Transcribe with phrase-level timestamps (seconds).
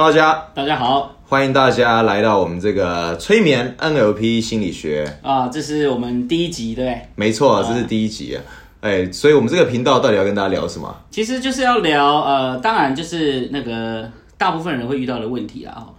[0.00, 5.18] Hello，大家，大家好欢迎大家来到我们这个催眠 NLP 心理学。
[5.24, 7.08] 啊，这是我们第一集，对不对？
[7.16, 8.38] 没错，这是第一集啊。
[8.80, 10.96] 哎，所以我们这个频道到底要跟大家聊什么？
[11.10, 15.90] 其实就是要聊，呃，当然就是那个大部分人会遇到的问题啦，哦，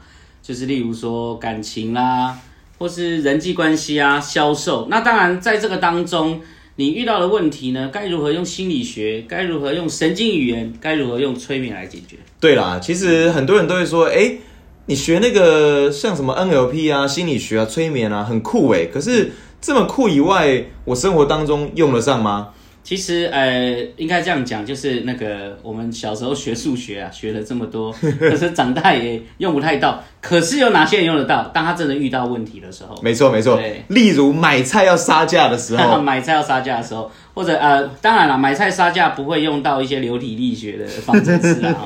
[0.41, 2.37] 就是例如说感情啦，
[2.77, 4.87] 或是人际关系啊、销售。
[4.89, 6.39] 那当然在这个当中，
[6.79, 12.15] 你遇到的问题呢，该如何用心理学，该如何用神经语言，该如何用催眠来解决？
[12.39, 14.37] 对啦，其实很多人都会说，哎，
[14.85, 18.85] 你学那个像什么 NLP 啊、心理学啊、催眠啊，很酷哎。
[18.85, 22.53] 可是这么酷以外，我生活当中用得上吗？
[22.81, 30.03] 其实，呃，应该这样讲，就是那个我们小时候学数学啊，学了这么多， 可是长大也用不太到。
[30.21, 31.43] 可是有哪些人用得到？
[31.53, 33.83] 当他真的遇到问题的时候，没错没错对。
[33.89, 41.85] 例如买菜要杀价的时候， 买菜要杀价的时候，或者呃，当然了，买菜杀价不会用到一些流体力学的方程式啊。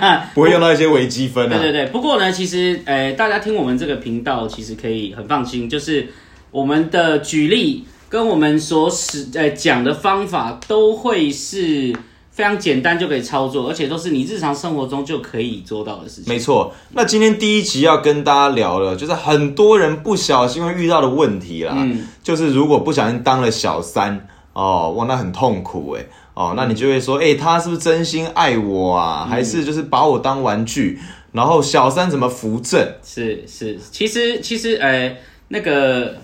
[0.00, 1.58] 哦不会用到一些微积分啊。
[1.58, 6.08] 对对对，不过呢，其实呃，大家听我们这个频道，其实可以很放心，就是
[6.50, 11.92] 我们的举例跟我们所使呃讲的方法，都会是
[12.30, 16.32] 非常简单就可以操作，而且都是你日常生活中就可以做到的事情。
[16.32, 21.72] 没错，那今天第一集要跟大家聊的，就是很多人不小心会遇到的问题啦。
[21.76, 26.06] 嗯就是如果不小心当了小三哦，哇，那很痛苦哎。
[26.34, 29.26] 哦，那你就会说，哎、他是不是真心爱我啊？
[29.28, 31.00] 还是就是把我当玩具？
[31.32, 32.80] 然后小三怎么扶正？
[33.04, 35.16] 是是，其实其实呃，
[35.48, 36.16] 那个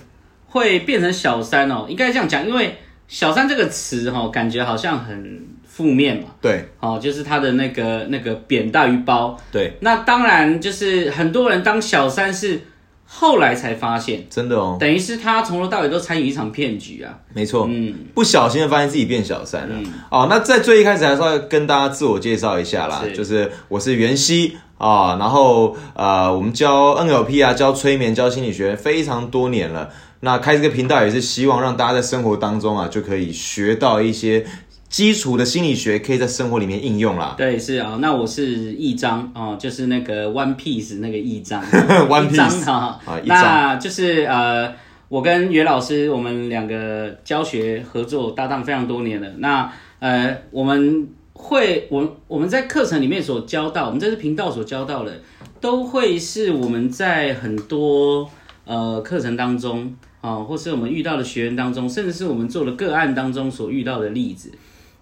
[0.51, 2.77] 会变成小三哦，应该这样讲，因为
[3.09, 9.37] 小三这个词哈、哦，感觉好像很负面嘛，对哦，就是他的那个那个扁大于包。
[9.51, 12.61] 对，那当然就是很多人当小三是
[13.07, 17.19] 后来才发现，真的哦，等于是他从头到尾都参与一场骗局啊。
[17.35, 17.67] 没错。
[17.69, 19.75] 嗯，不小心的发现自己变小三了。
[20.11, 29.91] 哦，那在最一开始还是要跟大家自我介绍一下啦，是就是我是袁熙啊，然后呃，我们教 NLP 啊，教催眠，教心理学非常多年了。
[30.21, 34.45] 那开这个频道也是希望让大家在生活当中啊，就可以学到一些
[34.89, 37.35] 基础的心理学，可以在生活里面应用啦。
[37.39, 41.63] 对，是啊，那我是一章哦，就是那个 One Piece 那个一章
[42.11, 44.75] One Piece 哈啊一章那就是呃，
[45.09, 49.29] 我跟袁老师我们两个教学合作搭档非常多年了。
[49.39, 55.20] 那呃，我们会我我们在课程里面所教到，我们在这频道所教到的，
[55.61, 58.29] 都会是我们在很多
[58.64, 64.53] 呃课程当中啊、或是我们遇到的学员当中，甚至是我们做的个案当中所遇到的例子。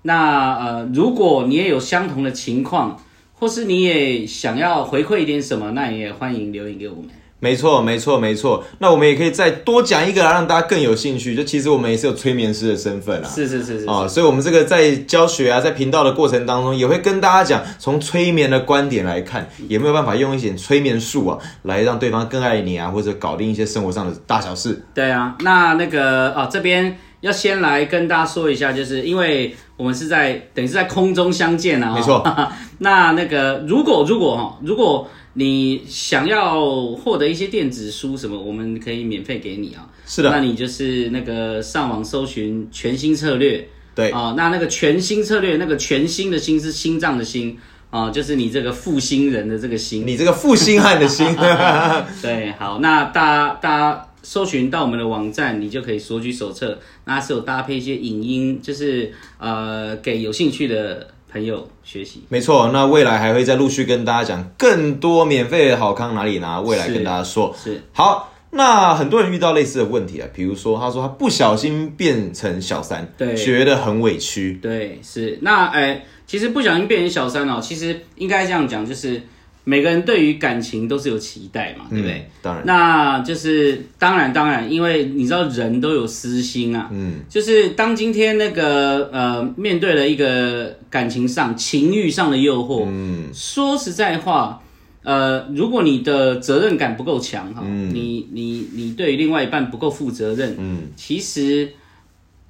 [0.02, 3.02] 那呃，如果你也有相同的情况，
[3.34, 7.10] 或是你也想要回馈一点什么，那也欢迎留言给我们。
[7.40, 8.64] 没错，没错，没错。
[8.80, 11.36] 那我们也可以再多讲一个啊，让大家更有兴趣。
[11.36, 13.28] 就其实我们也是有催眠师的身份啊。
[13.28, 24.82] 是是是是啊哦，所以，我们这个在教学啊，在频道的过程当中，也会跟大家讲，从催眠的观点来看，有没有办法用一些催眠术啊，来让对方更爱你啊，或者搞定一些生活上的大小事。
[24.92, 32.52] 对啊，那那个啊，这边要先来跟大家说一下，就是因为我们是在等于是在空中相见啊、哦，没错。
[32.80, 39.88] 那那个如果如果哈，如果你想要获得一些电子书什么，我们可以免费给你啊。
[40.04, 47.56] 是的，那你就是那个上网搜寻全新策略，对啊、那那个全新策略，那个全新的心是心脏的心
[47.90, 50.06] 啊、就是你这个负心人的这个心。
[50.06, 51.26] 你这个负心汉的心，
[52.20, 62.22] 对，好，那大家大家搜寻到我们的网站，你就可以索取手册，那是有搭配一些影音，就是呃给有兴趣的朋友学习。
[62.28, 62.70] 没错。
[62.72, 67.54] 那未来还会再陆续跟大家讲更多免费的好康哪里拿，未来跟大家说。
[67.56, 74.58] 是好，那很多人遇到类似的问题啊，比如说他说他不小心变成小三，对觉得很委屈。
[74.62, 79.22] 对，是那哎、其实不小心变成小三哦，其实应该这样讲，就是
[79.68, 82.14] 每个人对于感情都是有期待嘛，对不对？
[82.14, 82.26] 嗯？
[82.40, 94.62] 当然，那就是当然当然，因为你知道人都有私心啊，嗯，就是当今天那个呃面对了一个感情上、情欲上的诱惑，嗯，说实在话，
[95.02, 101.74] 呃，如果你的责任感不够强哈，你你你对于另外一半不够负责任，嗯，其实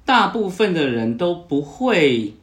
[0.05, 2.33] 大部分的人都不会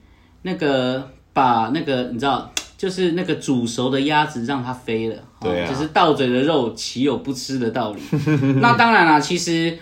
[0.42, 2.52] 那个把那个你知道。
[2.76, 8.00] 就是那个煮熟的鸭子让它飞了，哦对啊就是到嘴的肉岂有不吃的道理？
[8.60, 9.78] 那当然啦，其实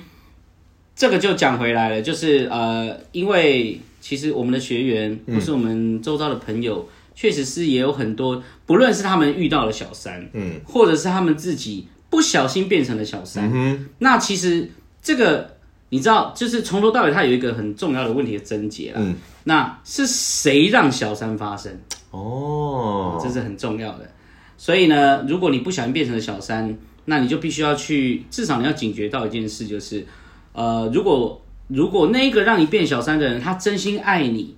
[0.94, 14.70] 这个就讲回来了，就是呃，因为其实我们的学员或是我们周遭的朋友，确实是也有很多，不论是他们遇到了小三，嗯，或者是他们自己不小心变成了小三，嗯那其实
[15.02, 15.56] 这个
[15.88, 18.96] 你知道，就是从头到尾，它有一个很重要的问题的症结啦。
[18.98, 21.76] 嗯，那是谁让小三发生？
[22.14, 24.10] 哼，哦，这是很重要的。
[24.56, 26.76] 所以呢，如果你不小心变成了小三，
[27.06, 30.06] 那你就必须要去，至少你要警觉到一件事，就是，
[30.52, 34.56] 呃，如果如果那个让你变小三的人，他真心爱你，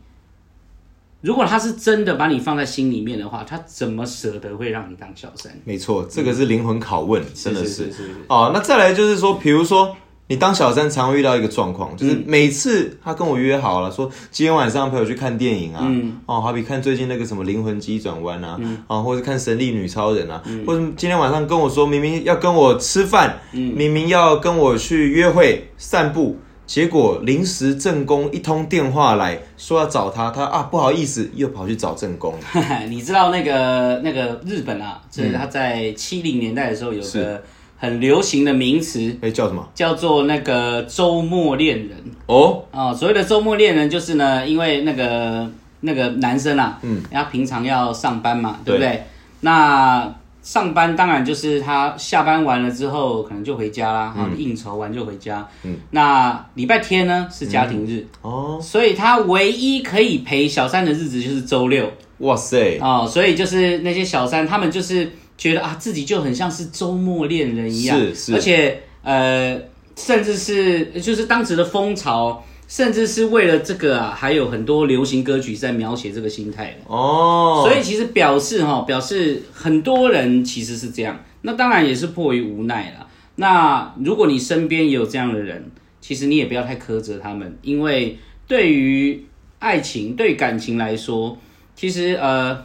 [1.22, 5.52] 如果他是真的把你放在心里面的话，他怎么舍得会让你当小三？
[5.64, 7.90] 没错，这个是灵魂拷问，真的是
[8.28, 9.96] 哦，那再来就是说，比如说
[10.28, 15.86] 你当小三，常会遇到一个状况，就是每次他跟我约好了，说今天晚上陪我去看电影啊，
[16.26, 18.58] 哦，好比看最近那个什么《灵魂急转弯》啊，
[18.88, 26.36] 啊，或者看《神力女超人》啊，或者今天晚上跟我说明明要跟我吃饭，明明要跟我去约会散步。
[26.66, 32.34] 结果临时正宫一通电话来说要找他，他啊不好意思，又跑去找正宫。
[32.90, 37.40] 你知道那个那个日本啊，就是他在七零年代的时候有个是
[37.76, 39.68] 很流行的名词，哎，叫什么？
[39.74, 41.90] 叫做那个周末恋人。
[42.26, 45.50] 哦，啊、所谓的周末恋人就是呢，因为那个
[45.80, 49.04] 那个男生啊，嗯，他平常要上班嘛，对不对？
[49.40, 50.12] 那
[50.42, 55.46] 上班当然就是他下班完了之后，可能就回家啦，啊、应酬完就回家。
[55.64, 61.92] 嗯，那礼拜天呢是家庭日，哦，所以他唯一可以陪小三的日子就是周六。
[62.18, 69.60] 哇塞，哦，所以就是那些小三，他们就是觉得啊，自己就很像是周末恋人一样，是是而且呃，
[69.96, 76.92] 甚至是就是当时的风潮，甚至是为了这个啊，还有很多流行歌曲在描写这个心态的。
[76.94, 83.06] 哦，所以其实表示哈，表示很多人其实是这样，那当然也是迫于无奈了。
[83.36, 88.18] 那如果你身边也有这样的人，其实你也不要太苛责他们，因为
[88.48, 89.26] 对于
[89.58, 91.36] 爱情、对感情来说，
[91.74, 92.64] 其实呃，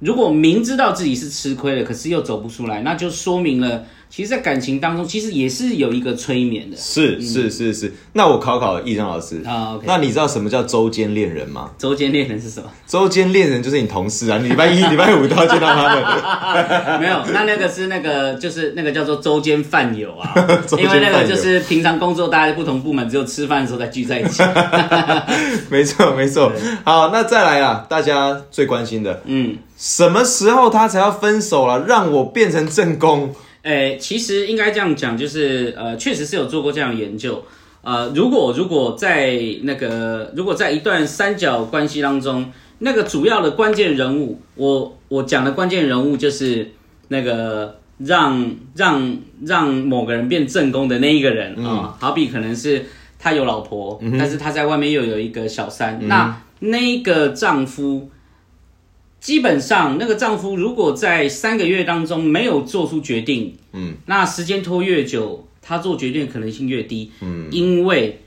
[0.00, 9.76] 如果明知道自己是吃亏了，可是又走不出来，那就说明了，其实，在感情当中，其实也是有一个催眠的是是是是，那我考考易章老师，啊。
[9.82, 11.70] 那你知道什么叫周间恋人吗？
[11.76, 12.70] 周间恋人是什么？
[12.86, 17.00] 周间恋人就是你同事啊，你礼拜一、 礼拜五都要见到他们。
[17.00, 20.32] 没有，那那个是那个就是那个叫做周间饭友啊，
[20.78, 24.44] 因为那个就是平常工作大家不同部门，只有吃饭的时候才聚在一起。
[25.68, 26.52] 没错没错。
[26.84, 33.34] 好，那再来啊，大家最关心的，嗯，什么时候他才要分手了，让我变成正宫？
[33.64, 37.42] 诶，其实应该这样讲，就是呃，确实是有做过这样的研究。
[37.82, 46.70] 呃，如果如果在那个如果在一段三角关系当中，那个主要的关键人物，我我讲的关键人物就是
[47.08, 52.84] 那个让让让某个人变正宫的那一个人啊、好比可能是
[53.18, 58.10] 他有老婆，但是他在外面又有一个小三，那那个丈夫。
[59.24, 68.20] 基本上，那个丈夫如果在三个月当中没有做出决定，嗯，那时间拖越久，他做决定的可能性越低，嗯，因为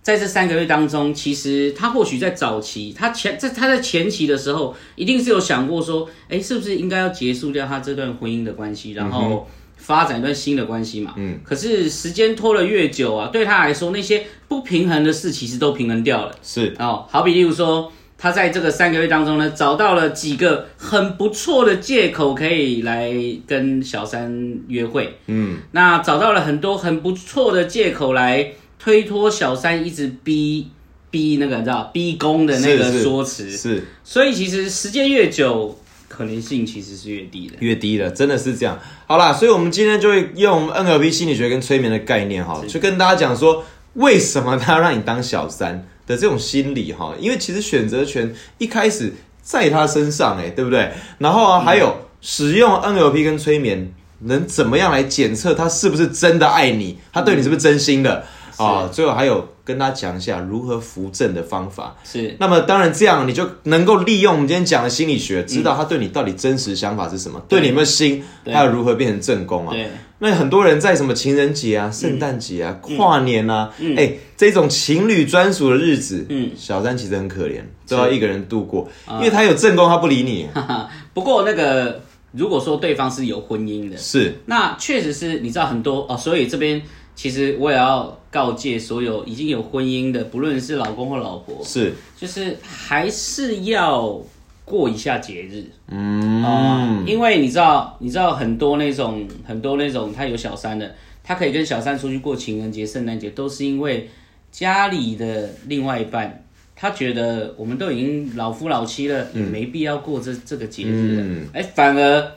[0.00, 9.46] 在这三个月当中，其实他或许在早期，他前在他在前期的时候，一定是有想过说，哎，是不是应该要结束掉他这段婚姻的关系，然后
[9.76, 11.12] 发展一段新的关系嘛？
[11.18, 16.34] 嗯，可是时间拖了越久啊，对他来说，那些不平衡的事其实都平衡掉了。
[16.42, 16.74] 是。
[16.78, 23.14] 哦，好比例如说，他在这个三个月当中呢，找到了几个很不错的借口，可以来
[23.46, 25.16] 跟小三约会。
[25.28, 30.68] 嗯，那找到了很多很不错的借口来推脱小三一直逼
[31.10, 33.48] 逼那个你知道逼宫的那个说辞。
[33.56, 35.78] 是所以其实时间越久，
[36.08, 37.54] 可能性其实是越低的。
[37.60, 38.76] 越低的，真的是这样。
[39.06, 43.64] 好啦，所以我们今天就会用 NLP 心理学跟催眠的概念哈，去跟大家讲说，
[43.94, 49.12] 为什么他要让你当小三的这种心理哈，因为其实选择权一开始
[49.42, 50.90] 在他身上哎、对不对？
[51.18, 58.24] 然后啊，还有使用 NLP 跟催眠，能怎么样来检测他是不是真的爱你，他对你是不是真心的
[58.56, 58.88] 啊？
[58.90, 61.94] 最后还有跟他讲一下如何扶正的方法。
[62.02, 69.72] 是那么当然，这样你就能够利用我们今天讲的心理学，知道他对你到底真实想法是什么，对你有没有心，对还有如何变成正宫啊。
[69.72, 76.50] 对，那很多人在什么情人节啊、圣诞节啊、跨年啊，哎、这种情侣专属的日子，嗯。
[76.56, 80.48] 小三其实很可怜，都要一个人度过，因为他有正宫，他不理你，
[81.14, 84.34] 不过那个如果说对方是有婚姻的，是。
[84.46, 86.82] 那确实是你知道很多哦，所以这边
[87.14, 94.20] 其实我也要告诫所有已经有婚姻的，不论是老公或老婆，是，就是还是要
[94.68, 100.94] 过一下节日嗯，啊、因为你知道，你知道很多那种很多那种他有小三的，
[101.24, 104.08] 他可以跟小三出去过情人节、圣诞节，都是因为
[104.52, 106.44] 家里的另外一半。
[106.80, 111.22] 他觉得我们都已经老夫老妻了，也没必要过这这个节日了。
[111.24, 112.32] 嗯哎、反而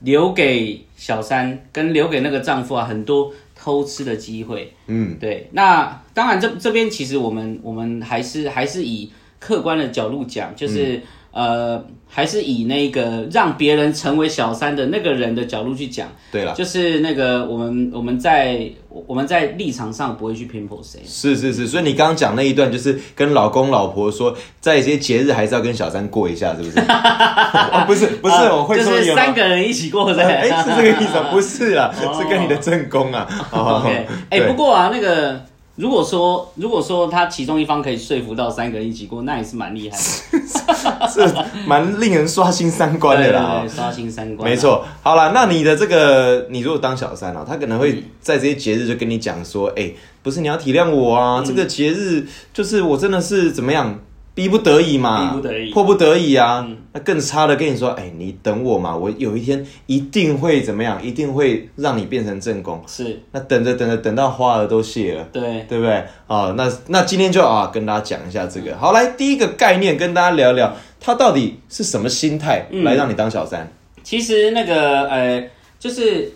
[0.00, 4.72] 留给小三跟留给那个丈夫啊很多偷吃的机会。
[4.88, 11.00] 嗯，对，那当然这这边其实我们我们还是还是以客观的角度讲，就是、
[11.32, 21.00] 呃，还是以那个让别人成为小三的那个人的角度去讲，对了，就是那个我们我们在我们在立场上不会去偏颇谁。
[21.06, 26.80] 是是是，所以你刚刚讲那一段，就是跟老公老婆说，在一些节日还是要跟小三过一下，是不是？
[26.82, 30.22] 哦，不是不是，我会说有吗就是三个人一起过的。
[30.24, 31.28] 哎，是这个意思啊？
[31.30, 33.28] 不是啊， 是跟你的正宫啊。
[33.52, 35.40] 哦 OK， 哎、对不过啊，那个
[35.76, 41.34] 如果说如果说他其中一方可以说服到三个人一起过，那也是蛮厉害的， 是
[41.66, 43.40] 蛮令人刷新三观的啦。
[43.42, 44.50] 哦对对对刷新三观。
[44.50, 49.90] 没，错，好了，那你的这个，你如果当小三啊，他可能嗯会在这些节日就跟你讲说，哎、
[50.22, 53.98] 不是你要体谅我啊，嗯这个节日就是我真的是怎么样，
[54.34, 56.66] 逼不得已嘛，逼不得已嗯迫不得已啊。
[56.92, 62.82] 那更差的跟你说，哎、你等我嘛，我有一天一定会怎么样，一定会让你变成正宫。
[62.86, 65.24] 是，那等着等着，等到花儿都谢了。
[65.32, 66.04] 对，对不对？
[66.26, 68.76] 啊，那那今天就啊跟大家讲一下这个。
[68.76, 73.70] 好，来第一个概念跟大家聊聊，他到底是什么心态嗯来让你当小三？
[74.02, 76.32] 其实那个呃，就是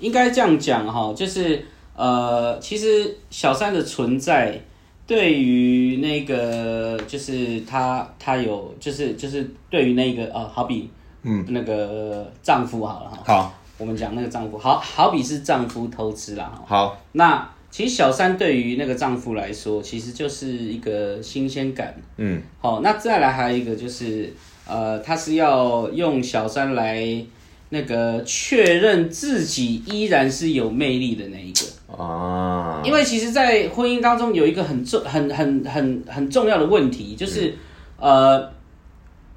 [0.00, 1.64] 应该这样讲哈，就是
[1.96, 4.60] 呃，其实小三的存在。
[5.08, 10.90] 对于那个，就是他，他有，就是就是对于那个呃，好比，
[11.22, 16.62] 嗯，那个丈夫好了哈，好，我们讲那个丈夫，好好比是丈夫偷吃啦哈。
[16.66, 21.96] 好，那其实小三对于那个丈夫来说，其实就是一个新鲜感。
[22.18, 24.30] 嗯，好，那再来还有一个就是，
[24.66, 27.24] 呃，他是要用小三来
[27.70, 31.60] 那个确认自己依然是有魅力的那一个。
[31.98, 37.52] 啊，因为其实，在婚姻当中有一个很重、很、很、很、很重要的问题，就是、
[37.98, 38.48] 呃，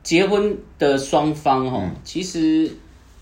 [0.04, 2.70] 结婚的双方哦，其实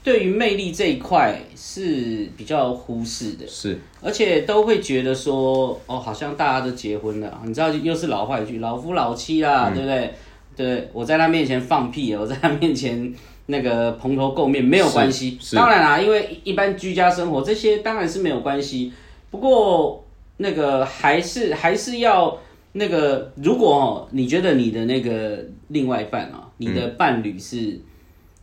[0.04, 3.48] 对于魅力这一块是比较忽视的。
[3.48, 10.14] 是而且都会觉得说，哦，好像大家都结婚了，你知道，又是老话一句，老夫老妻啦，对不对？
[10.58, 13.14] 对，我在他面前放屁，我在他面前
[13.46, 15.40] 那个蓬头垢面没有关系。
[15.54, 18.92] 当然啦，因为一般居家生活这些当然是没有关系。
[19.32, 20.06] 不过
[20.38, 22.38] 那个还是还是要
[22.74, 27.80] 那个，如果哦，你觉得你的那个另外一半啊、你的伴侣是。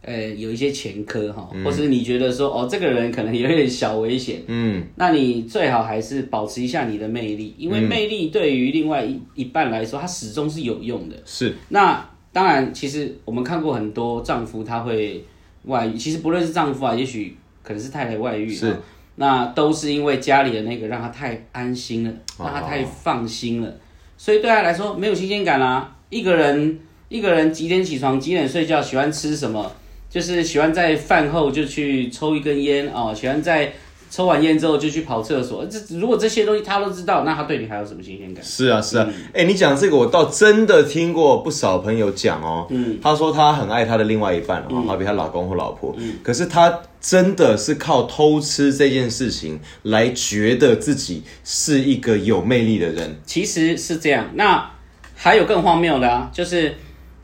[0.03, 11.17] 呃，有一些前科哈，或是你觉得说哦，这个人可能有点小危险，嗯，那你最好还是保持一下你的魅力，因为魅力对于另外一一半来说，它始终是有用的。
[11.25, 11.57] 是。
[11.71, 15.25] 那当然，其实我们看过很多丈夫他会
[15.65, 18.69] 外遇，其实不论是丈夫啊，也许可能是太太外遇，是。
[18.69, 18.79] 啊
[19.17, 22.45] 那都是因为家里的那个让他太安心了，哦。
[22.45, 23.75] 让他太放心了，
[24.17, 29.73] 所以对他来说没有新鲜感啦、一个人一个人几点起床，几点睡觉，喜欢吃什么，
[30.09, 33.73] 就是喜欢在饭后就去抽一根烟哦，喜欢在
[34.11, 35.65] 抽完烟之后就去跑厕所。
[35.67, 38.45] 这如果这些东西他都知道，那他对你还有什么新鲜感？
[38.45, 54.31] 是啊是啊，哎、你讲这个我倒真的听过不少朋友讲哦，嗯，他说他很爱他的另外一半哦，好比他老公或老婆，嗯可是他真的是靠偷吃这件事情来觉得自己是一个有魅力的人，其实是这样。
[54.35, 54.71] 那
[55.15, 56.75] 还有更荒谬的啊，就是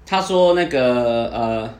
[0.07, 1.75] 他说那个呃，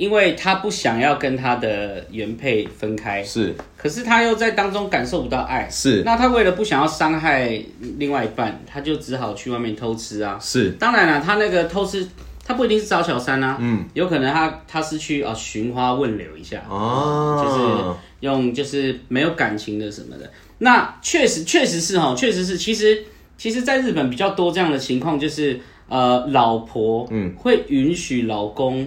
[0.00, 3.54] 因为他不想要跟他的原配分开，是。
[3.76, 6.02] 可是他又在当中感受不到爱，是。
[6.06, 7.62] 那他为了不想要伤害
[7.98, 10.38] 另外一半，他就只好去外面偷吃啊。
[10.40, 10.70] 是。
[10.78, 12.08] 当然了，他那个偷吃，
[12.42, 20.30] 他不一定是找小三啊，嗯，有可能他他是去啊寻花问柳一下，哦，就是用就是没有感情的什么的。
[20.60, 23.04] 那确实确实是哈，确实是，其实
[23.36, 27.34] 其实，在日本比较多这样的情况，就是呃，老婆嗯。
[27.36, 28.86] 会允许老公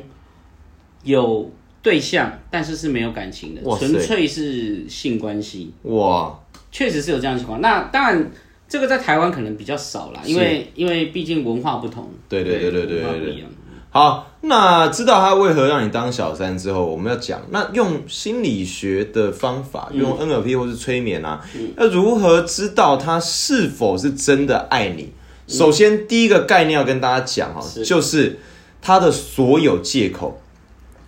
[1.03, 5.73] 有对象，但是是没有感情的，纯粹是性关系。
[5.83, 6.39] 哇，
[6.71, 7.61] 确实是有这样的情况。
[7.61, 8.31] 那当然，
[8.67, 12.09] 这个在台湾可能比较少啦，因为因为毕竟文化不同。
[12.27, 13.45] 对对对对对对。
[13.89, 21.45] 好，那知道他为何让你当小三之后，我们要讲，那用心理学的方法，用 NLP 或是催眠啊，
[21.77, 25.13] 要如何知道他是否是真的爱你？
[25.47, 28.39] 首先，第一个概念要跟大家讲哦，是就是
[28.81, 30.41] 他的所有借口，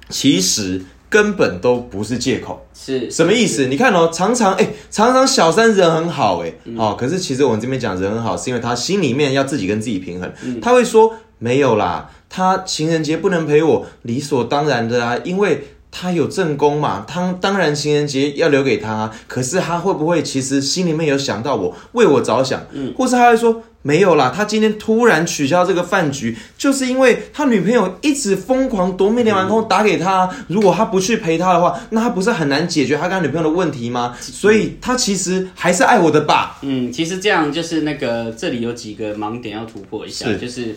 [0.10, 2.66] 其实根本都不是借口。
[2.74, 3.68] 是什么意思？
[3.68, 10.32] 你看哦，常常哎、常常小三人很好哎、哦，可是其实我们这边讲人很好，是因为他心里面要自己跟自己平衡，
[10.62, 15.68] 他会说没有啦，他情人节不能陪我，理所当然的啊，因为。
[15.98, 34.18] 他有正宫嘛，他当然情人节要留给他啊，可是他会不会其实心里面有想到我，为我着想，嗯，或是他会说没有啦，他今天突然取消这个饭局，就是因为他女朋友一直疯狂夺命连环空打给他，如果他不去陪他的话，那他不是很难解决他跟他女朋友的问题吗？
[34.20, 36.58] 所以他其实还是爱我的吧？
[36.64, 40.76] 嗯，其实这样就是那个这里有几个盲点要突破一下，是就是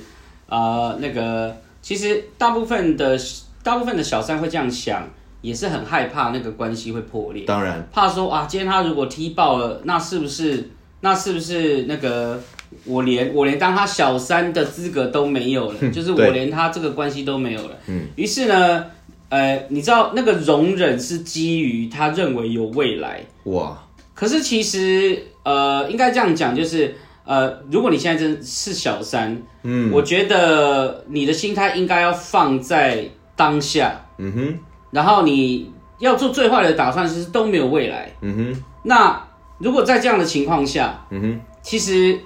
[0.51, 3.19] 呃那个其实大部分的
[3.63, 5.09] 大部分的小三会这样想，
[5.41, 12.39] 也是很害怕那个关系会破裂，当然，怕说啊，今天他如果踢爆了，那是不是那是不是那个
[12.85, 16.31] 我连我连当他小三的资格都没有了，就是我对。
[16.31, 17.77] 连他这个关系都没有了。
[17.87, 18.85] 嗯，于是呢，
[19.29, 23.79] 呃，你知道那个容忍是基于他认为有未来，哇，
[24.15, 26.95] 可是其实呃，应该这样讲，就是
[27.25, 33.05] 呃，如果你现在真是小三，嗯，我觉得你的心态应该要放在
[33.37, 34.59] 当下，嗯哼，
[34.91, 38.11] 然后你要做最坏的打算，是都没有未来。
[38.23, 39.23] 嗯哼，那
[39.59, 42.19] 如果在这样的情况下，嗯哼，其实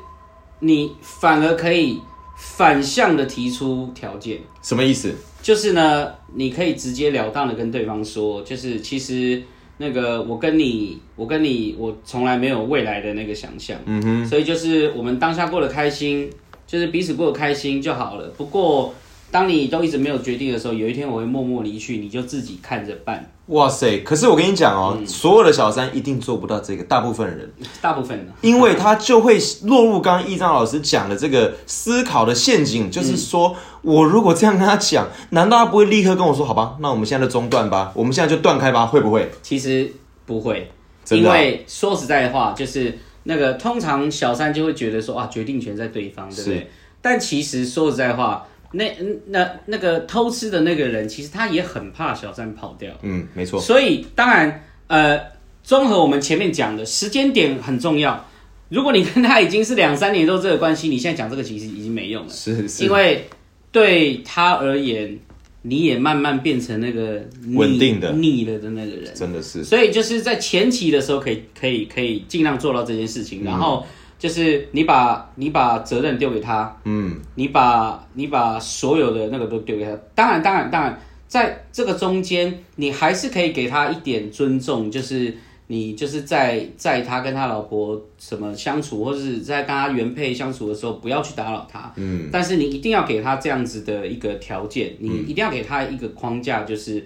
[0.64, 2.00] 你反而可以
[2.36, 5.12] 反向的提出条件，什么意思？
[5.42, 9.42] 就是呢，你可以直截了当的跟对方说，就是其实
[9.78, 16.30] 那个我跟你，我跟你，我从来没有未来的那个想象，嗯哼，所以就是我们当下过得开心，
[16.64, 18.28] 就是彼此过得开心就好了。
[18.36, 18.94] 不过
[19.32, 23.32] 当你都一直没有决定的时候，有一天我会默默离去，你就自己看着办。
[23.46, 24.00] 哇塞！
[24.00, 39.30] 可是我跟你讲哦，所有的小三一定做不到这个，大部分人，大部分的，因为他就会落入刚刚易章老师讲的这个思考的陷阱，就是说我如果这样跟他讲，难道他不会立刻跟我说，好吧，那我们现在就中断吧，我们现在就断开吧，会不会？
[39.42, 39.90] 其实
[40.26, 40.70] 不会，
[41.10, 46.70] 因为说实在话，就是那个通常小三就会觉得说啊，决定权在对方，对不是对？
[47.00, 55.20] 但其实说实在话，那那那个偷吃的那个人，其实他也很怕小三跑掉，嗯，没错，所以当然，呃，
[55.62, 58.28] 综合我们前面讲的时间点很重要。
[58.68, 62.84] 如果你跟他已经是两三年都这个关系，你现在讲这个其实已经没用了，是是。
[62.84, 63.28] 因为
[63.70, 65.18] 对他而言，
[65.60, 67.22] 你也慢慢变成那个
[67.54, 69.14] 稳定的腻了的那个人。
[69.14, 73.86] 真的是，所以就是在前期的时候，可以可以可以尽量做到这件事情，然后
[74.22, 79.90] 就是你把你把责任丢给他，嗯，你把你把所有的那个都丢给他。
[80.14, 85.34] 当然，当然，当然，在这个中间，你还是可以给他一点尊重，就是
[85.66, 91.92] 你就是在在他跟他老婆什么相处，或者是在跟他原配相处的时候，不要去打扰他。
[91.96, 97.04] 嗯，但是你一定要给他这样子的一个条件，你一定要给他一个框架，就是。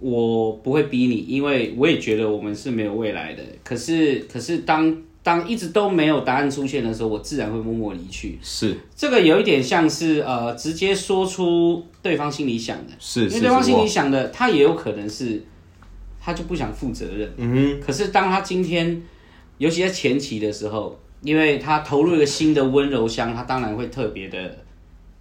[0.00, 3.42] 我不会逼你，因为我也觉得我们是没有未来的。
[3.64, 4.96] 可是，可是当
[5.28, 8.38] 当一直都没有答案出现的时候，我自然会默默离去。
[8.40, 15.44] 是这个有一点像是呃，直接说出对方心里想的，是是，因为对方心里想的，他也有可能是
[16.18, 17.30] 他就不想负责任。
[17.36, 19.02] 嗯哼可是当他今天，
[19.58, 24.56] 尤其在前期的时候，因为他投入一个新的温柔乡，他当然会特别的、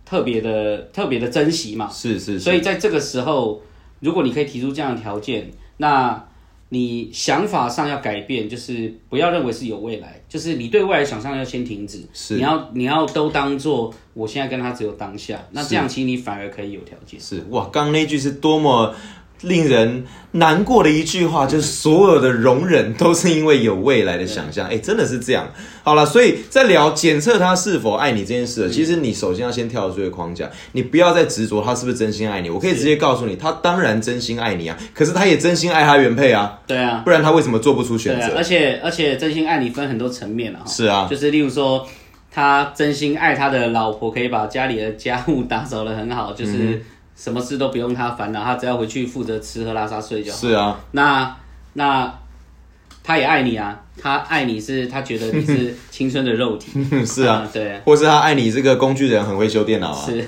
[0.06, 1.94] 特别的、特别的珍惜嘛哼，。
[1.94, 3.62] 是是，所以在这个时候，
[4.00, 6.26] 如果你可以提出这样的条件，那
[6.70, 12.04] 你想法上要改变，就是不要认为是有未来，就是你对未来想象要先停止。
[12.14, 17.20] 是你要你要都当做我现在跟他只有当下，那这样其实你反而可以有条件。
[17.20, 18.94] 是哇，刚刚那句是多么
[19.42, 24.68] 令人难过的一句话，就是所有的容忍都是因为有未来的想象。
[24.68, 25.48] 哎，真的是这样。
[25.84, 32.50] 好了，所以在聊检测他是否爱你这件事，其实你首先要先跳出这个框架，你不要再执着他是不是真心爱你。
[32.50, 38.36] 我可以直接告诉你，他当然真心爱你啊，可是他也真心爱他原配啊，对啊，不然他为什么做不出选择？
[38.36, 41.88] 而且而且真心爱你分很多层面啊，哈是啊，就是例如说，
[42.30, 46.82] 他真心爱他的老婆，可以把家里的家务打扫的很好，嗯就是
[47.18, 50.38] 什么事都不用他烦恼，他只要回去负责吃喝拉撒睡就好。
[50.38, 51.36] 是啊，那
[51.74, 52.14] 那
[53.04, 56.72] 他也爱你啊，他爱你是他觉得你是青春的肉体，
[57.06, 60.06] 是啊，嗯对，或是他爱你这个工具人很会修电脑啊。
[60.06, 60.24] 是，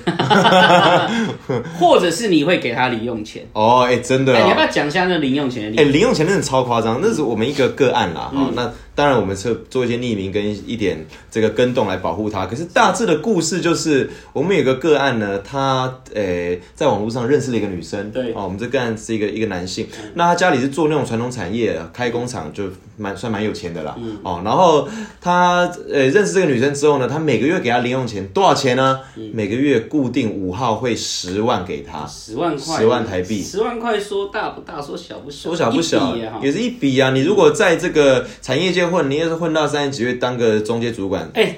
[1.78, 3.46] 或者是你会给他零用钱。
[3.52, 4.64] 哦，哎，真的哎，你要不哦。
[4.64, 5.90] 要讲一下那零用钱哎、子？
[5.90, 8.22] 零用钱真的超夸张，那是我们一个个案啦。
[8.22, 12.44] 哈、嗯那当然我们是做一些匿名跟一点这个跟动来保护他。
[12.44, 22.64] 可是大致的故事就是，我们有个个案呢，他呃在网络上认识了一个女生，对嗯哦，我们这个案是一个一个男性，那他家里是做那种传统产业，开工厂就
[22.98, 23.96] 蛮算蛮有钱的啦。
[23.98, 24.86] 嗯哦，然后
[25.18, 25.60] 他
[25.90, 29.00] 呃认识这个女生之后呢，他每个月给她零用钱多少钱呢？
[29.16, 32.06] 嗯每个月固定五号会十万给她。
[32.06, 37.10] 十万块，10万台币十万块说大不大，说小不小，说小不小也是一笔啊！
[37.12, 41.54] 你如果在这个产业界混，你也是混到三十几岁当个中介主管，哎、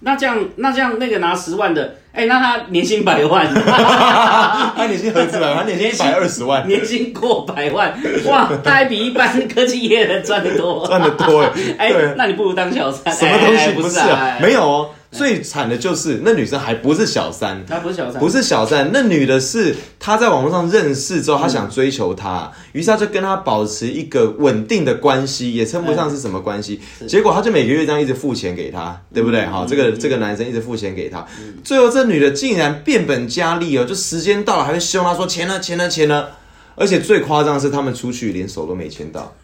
[0.00, 7.94] 那这样那这样那个拿十万的，哎、那他年薪百万， 他年薪何止百万，他 年薪一百二十万，年薪过百万，
[8.26, 11.42] 哇，他还比一般科技业的赚得多，赚得多
[11.78, 11.92] 哎。
[12.16, 14.00] 那你不如当小三，什么东西不是
[14.40, 14.90] 没有哦。
[15.12, 26.80] 最惨的就是那女生还不是小三，她不是小三，不是小三，那女的是她在网络上认识之后，她想追求他，于是她就跟他保持一个稳定的关系，也称不上是什么关系。
[27.06, 29.44] 结果她就每个月这样一直付钱给他，对不对？
[29.44, 31.26] 好，这个这个男生一直付钱给他，
[31.62, 36.26] 最后这女的竟然变本加厉哦，就时间到了还会凶他说钱呢钱呢钱呢，
[36.74, 39.34] 而且最夸张的是他们出去连手都没牵到，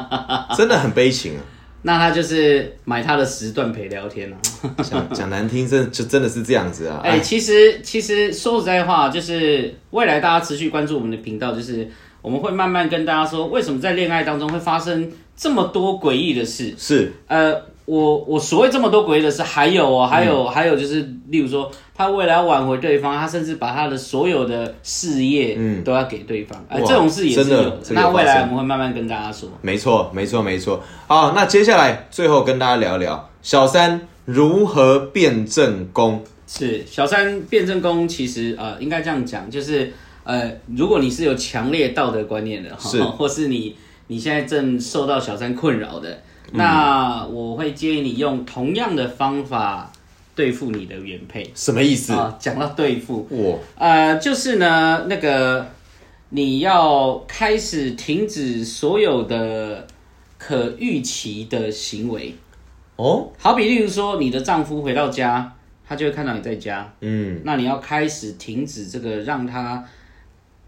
[0.56, 1.40] 真的很悲情啊。
[1.88, 4.36] 那他就是买他的时段陪聊天啊。
[4.84, 7.00] 讲讲难听，真的就真的是这样子啊。
[7.02, 11.88] 哎、其实其实说实在话，就是未来大家持续关注我们的频道，就是
[12.20, 16.74] 我们会慢慢跟大家说，为什么在恋爱当中会发生这么多诡异的事。
[16.76, 17.54] 是呃，
[17.88, 29.48] 我我所谓这么多诡异的事，还有哦，还有、还有就是，例如说，他为了要挽回对方，他甚至把他的所有的事业嗯都要给对方，哎、哇这种事也是有那未来我们会慢慢跟大家说。
[29.62, 30.82] 没错，没错，没错。
[31.06, 36.22] 好，那接下来最后跟大家聊聊小三如何辩证功。
[36.46, 39.90] 是小三辩证功，其实呃，应该这样讲，就是
[40.24, 43.74] 呃，如果你是有强烈道德观念的，是或是你
[44.08, 46.18] 你现在正受到小三困扰的，嗯
[46.52, 49.92] 那我会建议你用同样的方法
[50.34, 51.50] 对付你的原配。
[51.54, 52.12] 什么意思？
[52.12, 53.60] 啊，讲到对付，我。
[53.76, 55.66] 呃，就是呢，那个
[56.30, 59.86] 你要开始停止所有的
[60.38, 62.34] 可预期的行为，
[62.96, 65.52] 哦，好比例如说，你的丈夫回到家，
[65.86, 69.84] 他就会看到你在家，嗯，那你要开始停止这个，让他，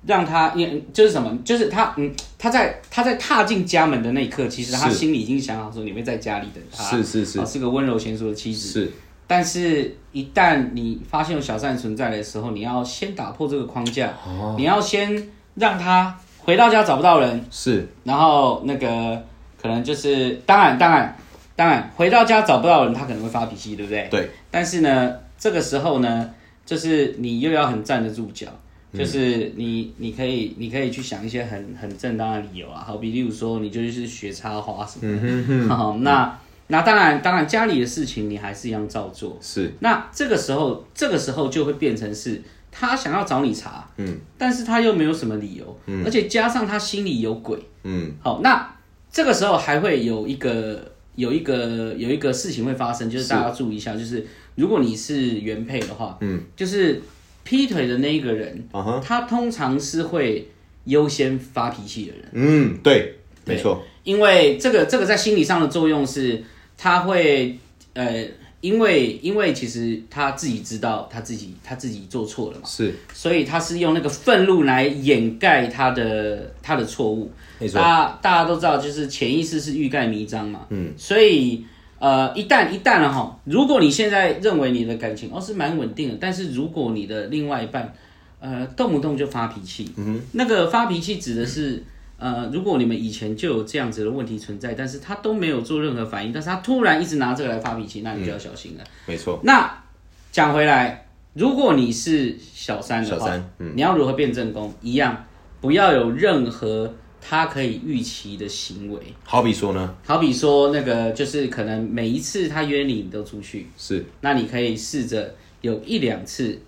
[0.07, 7.39] 让他，因就是什么，就是他，嗯，他在他在踏进家门的那一刻，其实他心里已经想好说你会在家里等他，是是是。
[7.39, 8.69] 啊是个温柔贤淑的妻子。
[8.69, 8.93] 是。
[9.27, 14.57] 但是，一旦你发现有小三存在的时候，你要先打破这个框架，哦。
[14.59, 17.87] 你要先让他回到家找不到人，是。
[18.03, 19.25] 然后那个
[19.61, 21.17] 可能就是，当然，当然，
[21.55, 24.09] 当然，回到家找不到人，他可能会发脾气，对不对？
[24.11, 24.31] 对。
[24.51, 26.29] 但是呢，这个时候呢，
[26.67, 28.49] 就是你又要很站得住脚，
[28.93, 39.73] 就是你你可以你可以去想一些很很正当的理由啊，好比例如说你就是学插花什么的，好，那那当然当然家里的事情你还是一样照做，是。
[39.81, 47.59] 那这个时候这个时候就会变成是他想要找你茬，嗯，但是他又没有什么理由，而且加上他心里有鬼。
[47.85, 48.13] 嗯。
[48.23, 48.77] 好，那
[49.11, 54.25] 这个时候还会有一个有一个有一个事情会发生，就是大家注意一下，就是
[54.55, 57.03] 如果你是原配的话，嗯，就是
[57.51, 58.69] 劈腿的那一个人，
[59.03, 60.49] 他通常是会
[60.85, 63.83] 优先发脾气的人，嗯对，对没错。
[64.05, 66.45] 因为这个这个在心理上的作用是，
[66.79, 67.59] 他会
[67.95, 68.25] 呃，
[68.61, 72.95] 因为因为其实他自己知道他自己他自己做错了嘛，是。
[73.13, 77.33] 所以他是用那个愤怒来掩盖他的他的错误。
[77.59, 77.81] 没错。
[77.81, 80.67] 大家大家都知道，就是潜意识是欲盖弥彰嘛。
[80.69, 81.65] 嗯，所以
[82.01, 87.95] 呃，一旦一旦了哈，如果你现在认为你的感情哦是蛮稳定的，但是如果你的另外一半
[88.41, 91.85] 呃动不动就发脾气，嗯那个发脾气指的是。
[92.23, 98.85] 呃，如果你们以前就有这样子的问题存在，但是他都没有做任何反应，但是他突然一直拿这个来发脾气，那你就要小心了。
[99.07, 99.83] 没错那
[100.31, 104.71] 讲回来，如果你是小三的话，小三嗯你要如何变正宫？
[104.83, 105.25] 一样，
[105.63, 109.01] 不要有任何他可以预期的行为。
[109.25, 116.61] 好比说呢好比说，那个就是可能每一次他约你，你都出去，是那你可以试着有一两次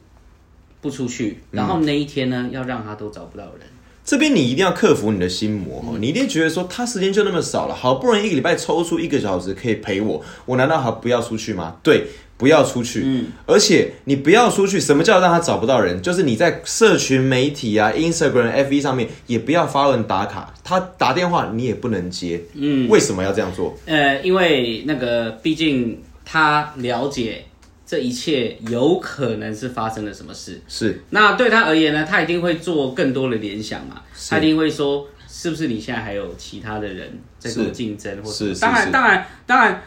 [0.80, 3.62] 不出去，然后那一天呢，要让他都找不到人。
[4.04, 11.76] 这边你一定要克服你的心魔哦，你一定觉得说他时间就那么少了，好不容易一个礼拜抽出一个小时可以陪我，我难道还不要出去吗？
[11.84, 12.08] 对，
[12.42, 13.02] 不要出去。
[13.04, 16.02] 嗯，而且你不要出去，什么叫让他找不到人？
[16.02, 22.42] 就是你在社群媒体啊、Instagram、FB 上面也不要发文打卡，他打电话你也不能接。
[22.54, 23.78] 嗯，为什么要这样做？
[23.86, 27.44] 呃，因为那个毕竟他了解
[27.86, 31.00] 这一切有可能是发生了什么事，是。
[31.10, 38.90] 那对他而言呢，他一定会做更多的联想嘛，他一定会说，是不是你现在还有其他的人在跟我竞争，或者是是当然，是。
[38.90, 39.82] 当然，当然，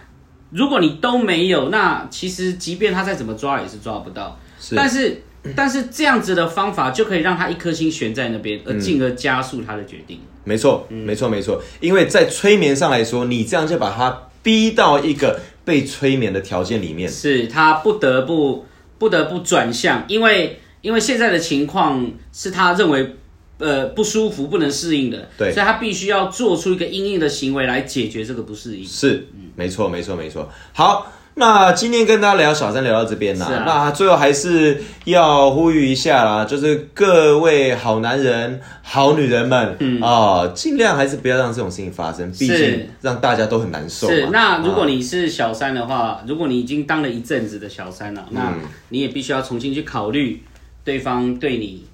[0.51, 4.39] 如果你都没有，那其实即便他再怎么抓也是抓不到。
[4.59, 5.21] 是但是，
[5.55, 10.19] 但是这样子的方法就可以让他一颗心悬在那边，而嗯进而加速他的决定。
[10.43, 11.61] 没错，没错，没错。
[11.79, 17.09] 因为在催眠上来说，你这样就把他逼到一个被催眠的条件里面。
[17.09, 18.65] 是他不得不
[18.97, 23.15] 不得不转向，因为因为现在的情况是他认为
[23.57, 25.51] 呃不舒服、不能适应的，对。
[25.51, 28.85] 所以他必须要做出一个应应的行为来解决这个不适应。
[28.85, 30.49] 是，没错，没错，没错。
[30.73, 33.63] 好，那今天跟大家聊小三聊到这边啦，啊。
[33.65, 40.01] 那最后还是要呼吁一下啦，就是各位好男人、好女人们，嗯。
[40.01, 44.07] 啊，尽量还是不要让这种事情发生，毕竟让大家都很难受。
[44.09, 48.59] 是，那如果啊你是小三的话，如果你已经当了一阵子的小三了，那嗯。
[48.89, 50.41] 你也必须要重新去考虑
[50.83, 51.85] 对方对你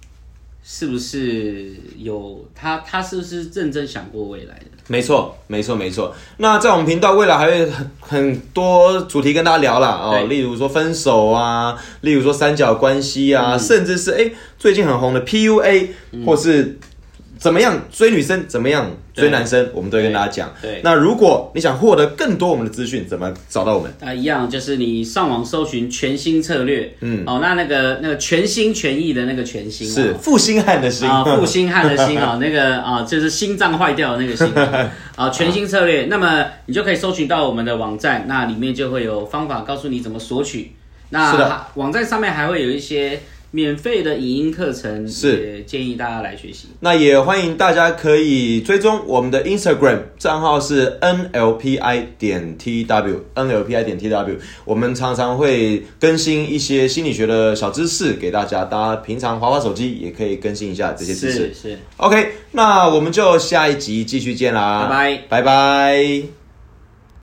[0.64, 4.66] 是不是有他他是不是认真想过未来的。
[4.88, 6.14] 没错，没错，没错。
[6.38, 15.90] 那在我们频道未来还会很很多主题跟大家聊啦哦，例如说分手啊，例如说三角关系嗯啊，甚至是哎最近很红的 PUA，、
[16.26, 16.78] 或是
[17.42, 20.54] 怎么样追女生，怎么样追男生，我们都会跟大家讲。
[20.62, 23.92] 对那如果你想获得更多我们的资讯，怎么找到我们？
[24.00, 31.10] 啊一样就是你上网搜寻全新策略，嗯，哦，那那个那个全心全意的那个全新、啊、是负心汉的心。
[31.10, 36.06] 啊， 负心汉的心啊， 那个啊，就是心脏坏掉的那个心啊， 啊全新策略。
[36.06, 40.74] 那么你就可以搜寻到我们的网站，那里面就会有方法告诉你怎么索取。
[41.10, 43.20] 那网站上面还会有一些
[43.52, 46.70] 免费的影音课程，是建议大家来学习。
[46.80, 54.38] 那也欢迎大家可以追踪我们的 Instagram 账号是 NLPI 点 TW，NLPI 点 TW。
[54.64, 61.54] 我们常常会更新一些心理学的小知识给大家，大家平常滑滑手机也可以更新一下这些知识。
[61.54, 66.41] 是是，OK，那我们就下一集继续见啦，拜拜拜拜。